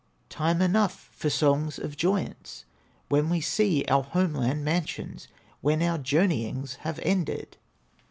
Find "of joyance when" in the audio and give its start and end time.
1.77-3.29